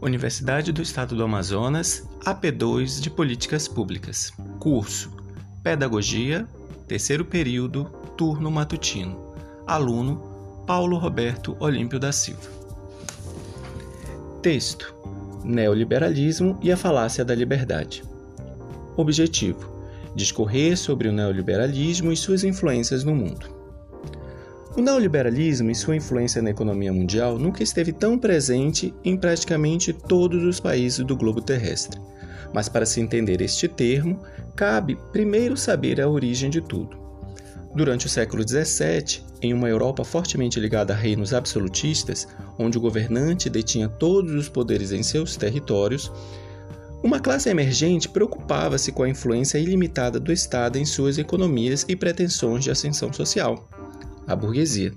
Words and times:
Universidade 0.00 0.70
do 0.70 0.80
Estado 0.80 1.16
do 1.16 1.24
Amazonas, 1.24 2.08
AP2 2.24 3.00
de 3.00 3.10
Políticas 3.10 3.66
Públicas. 3.66 4.32
Curso: 4.60 5.10
Pedagogia, 5.60 6.46
terceiro 6.86 7.24
período, 7.24 7.84
turno 8.16 8.48
matutino. 8.48 9.34
Aluno: 9.66 10.64
Paulo 10.64 10.96
Roberto 10.98 11.56
Olímpio 11.58 11.98
da 11.98 12.12
Silva. 12.12 12.48
Texto: 14.40 14.94
Neoliberalismo 15.42 16.60
e 16.62 16.70
a 16.70 16.76
falácia 16.76 17.24
da 17.24 17.34
liberdade. 17.34 18.04
Objetivo: 18.96 19.68
discorrer 20.14 20.78
sobre 20.78 21.08
o 21.08 21.12
neoliberalismo 21.12 22.12
e 22.12 22.16
suas 22.16 22.44
influências 22.44 23.02
no 23.02 23.16
mundo. 23.16 23.57
O 24.76 24.80
neoliberalismo 24.80 25.70
e 25.70 25.74
sua 25.74 25.96
influência 25.96 26.42
na 26.42 26.50
economia 26.50 26.92
mundial 26.92 27.38
nunca 27.38 27.62
esteve 27.62 27.92
tão 27.92 28.18
presente 28.18 28.94
em 29.02 29.16
praticamente 29.16 29.92
todos 29.92 30.44
os 30.44 30.60
países 30.60 31.04
do 31.04 31.16
globo 31.16 31.40
terrestre. 31.40 32.00
Mas 32.52 32.68
para 32.68 32.86
se 32.86 33.00
entender 33.00 33.40
este 33.40 33.66
termo, 33.66 34.20
cabe 34.54 34.96
primeiro 35.10 35.56
saber 35.56 36.00
a 36.00 36.08
origem 36.08 36.50
de 36.50 36.60
tudo. 36.60 36.96
Durante 37.74 38.06
o 38.06 38.08
século 38.08 38.46
XVII, 38.46 39.22
em 39.42 39.52
uma 39.52 39.68
Europa 39.68 40.04
fortemente 40.04 40.60
ligada 40.60 40.92
a 40.92 40.96
reinos 40.96 41.34
absolutistas, 41.34 42.28
onde 42.58 42.78
o 42.78 42.80
governante 42.80 43.50
detinha 43.50 43.88
todos 43.88 44.32
os 44.32 44.48
poderes 44.48 44.92
em 44.92 45.02
seus 45.02 45.36
territórios, 45.36 46.10
uma 47.02 47.20
classe 47.20 47.48
emergente 47.48 48.08
preocupava-se 48.08 48.90
com 48.92 49.02
a 49.02 49.08
influência 49.08 49.58
ilimitada 49.58 50.18
do 50.18 50.32
Estado 50.32 50.78
em 50.78 50.84
suas 50.84 51.18
economias 51.18 51.84
e 51.88 51.94
pretensões 51.94 52.64
de 52.64 52.70
ascensão 52.70 53.12
social 53.12 53.68
a 54.28 54.36
burguesia. 54.36 54.92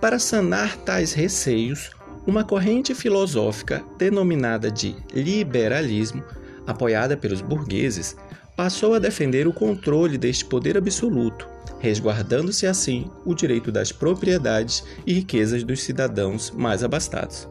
Para 0.00 0.18
sanar 0.18 0.76
tais 0.78 1.12
receios, 1.12 1.90
uma 2.26 2.42
corrente 2.42 2.94
filosófica 2.94 3.84
denominada 3.96 4.70
de 4.70 4.96
liberalismo, 5.14 6.24
apoiada 6.66 7.16
pelos 7.16 7.40
burgueses, 7.40 8.16
passou 8.56 8.94
a 8.94 8.98
defender 8.98 9.46
o 9.46 9.52
controle 9.52 10.18
deste 10.18 10.44
poder 10.44 10.76
absoluto, 10.76 11.46
resguardando-se 11.78 12.66
assim 12.66 13.10
o 13.24 13.34
direito 13.34 13.70
das 13.70 13.92
propriedades 13.92 14.82
e 15.06 15.12
riquezas 15.12 15.62
dos 15.62 15.82
cidadãos 15.82 16.50
mais 16.50 16.82
abastados. 16.82 17.48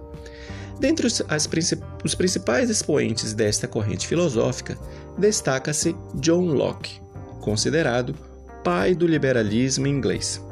Dentre 0.79 1.07
os, 1.07 1.21
princip 1.47 1.81
os 2.03 2.13
principais 2.13 2.69
expoentes 2.69 3.33
desta 3.33 3.67
corrente 3.67 4.05
filosófica, 4.05 4.77
destaca-se 5.17 5.95
John 6.15 6.47
Locke, 6.47 6.99
considerado 7.39 8.13
pai 8.61 8.93
do 8.93 9.07
liberalismo 9.07 9.87
inglês 9.87 10.44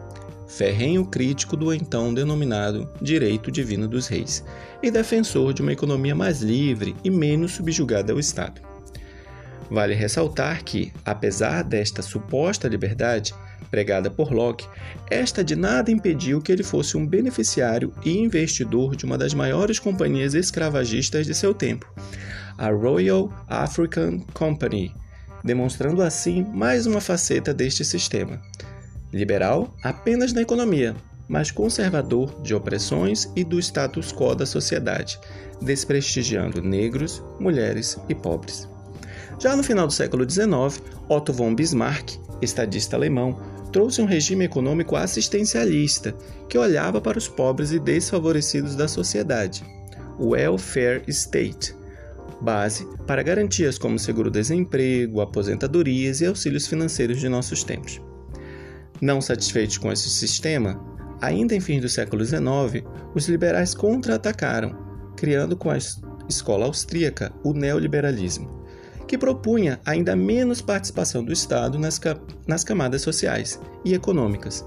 ferrenho 0.58 1.04
crítico 1.04 1.58
do 1.58 1.73
então 1.73 2.14
denominado 2.14 2.88
Direito 3.02 3.52
Divino 3.52 3.88
dos 3.88 4.08
Reis 4.08 4.44
e 4.84 4.92
defensor 4.92 5.52
de 5.52 5.64
uma 5.64 5.73
economia 5.73 6.14
mais 6.14 6.42
livre 6.42 6.96
e 7.04 7.09
menos 7.09 7.54
subjugada 7.54 8.14
ao 8.14 8.20
Estado. 8.20 8.62
Vale 9.70 9.96
ressaltar 9.96 10.64
que, 10.64 10.94
apesar 11.04 11.64
desta 11.64 12.04
suposta 12.04 12.68
liberdade 12.68 13.34
pregada 13.72 14.12
por 14.12 14.31
Locke, 14.31 14.68
esta 15.09 15.44
de 15.44 15.56
nada 15.56 15.90
impediu 15.90 16.40
que 16.40 16.52
ele 16.52 16.62
fosse 16.62 16.96
um 16.96 17.08
beneficiário 17.08 17.92
e 18.06 18.16
investidor 18.20 18.96
de 18.96 19.06
uma 19.06 19.18
das 19.18 19.34
maiores 19.34 19.80
companhias 19.80 20.36
escravagistas 20.36 21.26
de 21.26 21.34
seu 21.34 21.56
tempo, 21.56 21.92
a 22.56 22.70
Royal 22.70 23.34
African 23.48 24.20
Company, 24.34 24.94
demonstrando 25.44 26.04
assim 26.04 26.44
mais 26.54 26.86
uma 26.86 27.02
faceta 27.02 27.52
deste 27.52 27.84
sistema 27.84 28.40
liberal 29.14 29.73
apenas 29.83 30.33
na 30.33 30.42
economia, 30.42 30.95
mas 31.28 31.52
conservador 31.52 32.41
de 32.41 32.53
opressões 32.53 33.31
e 33.35 33.44
do 33.44 33.59
status 33.59 34.12
quo 34.12 34.35
da 34.35 34.46
sociedade, 34.46 35.19
desprestigiando 35.62 36.62
negros, 36.62 37.24
mulheres 37.40 37.97
e 38.09 38.16
pobres. 38.16 38.68
Já 39.40 39.56
no 39.56 39.63
final 39.63 39.88
do 39.88 39.94
século 39.94 40.29
XIX, 40.29 40.81
Otto 41.07 41.31
von 41.31 41.56
Bismarck, 41.56 42.18
estadista 42.41 42.96
alemão, 42.96 43.40
trouxe 43.72 44.01
um 44.01 44.06
regime 44.06 44.46
econômico 44.46 44.96
assistencialista 44.96 46.13
que 46.47 46.57
olhava 46.57 47.01
para 47.01 47.18
os 47.18 47.28
pobres 47.28 47.72
e 47.72 47.80
desfavorecidos 47.80 48.75
da 48.75 48.88
sociedade, 48.88 49.63
o 50.19 50.30
welfare 50.30 51.03
state, 51.07 51.75
base 52.41 52.85
para 53.07 53.24
garantias 53.24 53.78
como 53.78 53.97
seguro-desemprego, 53.97 55.22
aposentadorias 55.22 56.22
e 56.22 56.25
auxílios 56.25 56.68
financeiros 56.68 57.19
de 57.19 57.30
nossos 57.30 57.63
tempos. 57.63 58.00
Não 59.03 59.19
satisfeitos 59.19 59.78
com 59.78 59.91
esse 59.91 60.09
sistema, 60.09 60.81
ainda 61.19 61.53
em 61.53 61.59
fins 61.59 61.81
do 61.81 61.90
século 61.90 62.24
XIX, 62.24 62.88
os 63.14 63.28
liberais 63.28 63.75
contra-atacaram, 63.75 64.78
criando 65.18 65.58
com 65.58 65.69
a 65.69 65.78
escola 66.30 66.68
austríaca 66.68 67.30
o 67.44 67.52
neoliberalismo, 67.52 68.66
que 69.06 69.18
propunha 69.18 69.78
ainda 69.86 70.16
menos 70.16 70.62
participação 70.62 71.22
do 71.22 71.34
Estado 71.34 71.78
nas, 71.78 72.00
nas 72.47 72.63
camadas 72.63 73.02
sociais 73.02 73.59
e 73.84 73.94
econômicas, 73.94 74.66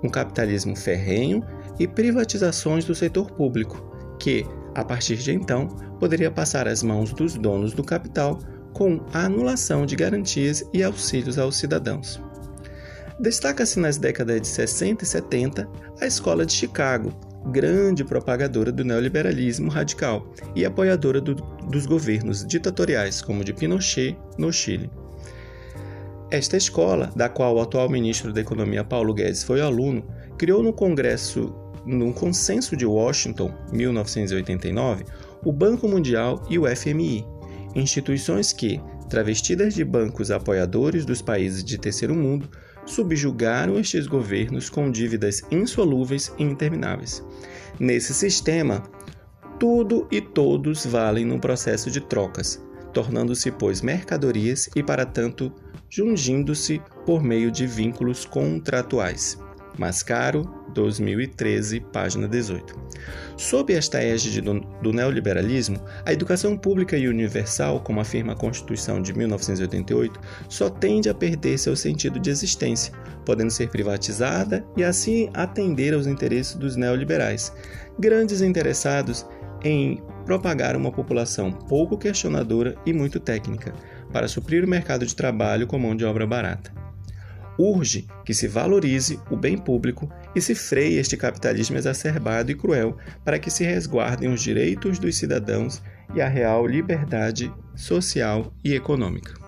um 0.00 0.08
capitalismo 0.08 0.76
ferrenho 0.76 1.44
e 1.76 1.88
privatizações 1.88 2.84
do 2.84 2.94
setor 2.94 3.32
público, 3.32 4.16
que, 4.20 4.46
a 4.76 4.84
partir 4.84 5.16
de 5.16 5.32
então, 5.32 5.66
poderia 5.98 6.30
passar 6.30 6.68
às 6.68 6.84
mãos 6.84 7.12
dos 7.12 7.34
donos 7.34 7.72
do 7.72 7.82
capital 7.82 8.38
com 8.72 9.04
a 9.12 9.24
anulação 9.24 9.84
de 9.84 9.96
garantias 9.96 10.62
e 10.72 10.84
auxílios 10.84 11.36
aos 11.36 11.56
cidadãos. 11.56 12.22
Destaca-se 13.18 13.78
nas 13.78 13.98
décadas 13.98 14.40
de 14.40 14.48
60 14.48 15.04
e 15.04 15.06
70 15.06 15.68
a 16.00 16.06
Escola 16.06 16.46
de 16.46 16.52
Chicago, 16.52 17.12
grande 17.50 18.04
propagadora 18.04 18.72
do 18.72 18.84
neoliberalismo 18.84 19.70
radical 19.70 20.32
e 20.54 20.64
apoiadora 20.64 21.20
do, 21.20 21.34
dos 21.34 21.86
governos 21.86 22.46
ditatoriais, 22.46 23.20
como 23.20 23.44
de 23.44 23.52
Pinochet 23.52 24.16
no 24.38 24.52
Chile. 24.52 24.90
Esta 26.30 26.56
escola, 26.56 27.12
da 27.14 27.28
qual 27.28 27.56
o 27.56 27.60
atual 27.60 27.90
ministro 27.90 28.32
da 28.32 28.40
Economia 28.40 28.82
Paulo 28.82 29.12
Guedes 29.12 29.42
foi 29.42 29.60
aluno, 29.60 30.02
criou 30.38 30.62
no 30.62 30.72
Congresso, 30.72 31.54
no 31.84 32.12
Consenso 32.14 32.74
de 32.74 32.86
Washington, 32.86 33.52
1989, 33.70 35.04
o 35.44 35.52
Banco 35.52 35.86
Mundial 35.86 36.42
e 36.48 36.58
o 36.58 36.64
FMI, 36.64 37.26
instituições 37.74 38.52
que, 38.52 38.80
travestidas 39.10 39.74
de 39.74 39.84
bancos 39.84 40.30
apoiadores 40.30 41.04
dos 41.04 41.20
países 41.20 41.62
de 41.62 41.76
terceiro 41.76 42.14
mundo, 42.14 42.48
subjugaram 42.86 43.78
estes 43.78 44.06
governos 44.06 44.68
com 44.68 44.90
dívidas 44.90 45.42
insolúveis 45.50 46.32
e 46.38 46.42
intermináveis. 46.42 47.24
Nesse 47.78 48.12
sistema, 48.12 48.82
tudo 49.58 50.06
e 50.10 50.20
todos 50.20 50.84
valem 50.84 51.24
num 51.24 51.38
processo 51.38 51.90
de 51.90 52.00
trocas, 52.00 52.62
tornando-se, 52.92 53.50
pois, 53.50 53.80
mercadorias 53.80 54.68
e, 54.74 54.82
para 54.82 55.06
tanto, 55.06 55.52
jungindo-se 55.88 56.80
por 57.06 57.22
meio 57.22 57.50
de 57.50 57.66
vínculos 57.66 58.24
contratuais. 58.24 59.38
Mascaro, 59.78 60.48
2013, 60.74 61.80
página 61.92 62.28
18. 62.28 62.78
Sob 63.36 63.72
esta 63.72 64.02
égide 64.02 64.40
do, 64.40 64.60
do, 64.82 64.92
neoliberalismo, 64.92 65.82
a 66.04 66.12
educação 66.12 66.56
pública 66.56 66.96
e 66.96 67.08
universal, 67.08 67.80
como 67.80 68.00
afirma 68.00 68.32
a 68.32 68.36
Constituição 68.36 69.00
de 69.00 69.12
1988, 69.12 70.20
só 70.48 70.68
tende 70.68 71.08
a 71.08 71.14
perder 71.14 71.58
seu 71.58 71.74
sentido 71.74 72.20
de 72.20 72.30
existência, 72.30 72.92
podendo 73.24 73.50
ser 73.50 73.68
privatizada 73.68 74.64
e 74.76 74.84
assim 74.84 75.30
atender 75.34 75.94
aos 75.94 76.06
interesses 76.06 76.54
dos 76.54 76.76
neoliberais, 76.76 77.52
grandes 77.98 78.40
interessados 78.40 79.26
em 79.64 80.02
propagar 80.26 80.76
uma 80.76 80.92
população 80.92 81.52
pouco 81.52 81.96
questionadora 81.96 82.76
e 82.84 82.92
muito 82.92 83.18
técnica, 83.18 83.72
para 84.12 84.28
suprir 84.28 84.64
o 84.64 84.68
mercado 84.68 85.06
de 85.06 85.16
trabalho 85.16 85.66
com 85.66 85.78
mão 85.78 85.96
de 85.96 86.04
obra 86.04 86.26
barata 86.26 86.82
urge 87.58 88.06
que 88.24 88.32
se 88.32 88.48
valorize 88.48 89.18
o 89.30 89.36
bem 89.36 89.58
público 89.58 90.10
e 90.34 90.40
se 90.40 90.54
freie 90.54 90.98
este 90.98 91.16
capitalismo 91.16 91.76
exacerbado 91.76 92.50
e 92.50 92.54
cruel 92.54 92.96
para 93.24 93.38
que 93.38 93.50
se 93.50 93.64
resguardem 93.64 94.32
os 94.32 94.42
direitos 94.42 94.98
dos 94.98 95.16
cidadãos 95.16 95.82
e 96.14 96.20
a 96.20 96.28
real 96.28 96.66
liberdade 96.66 97.52
social 97.74 98.52
e 98.64 98.74
econômica. 98.74 99.41